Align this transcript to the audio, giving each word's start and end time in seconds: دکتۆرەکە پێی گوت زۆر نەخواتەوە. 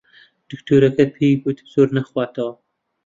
دکتۆرەکە 0.49 1.05
پێی 1.15 1.35
گوت 1.43 1.57
زۆر 1.73 1.87
نەخواتەوە. 1.97 2.53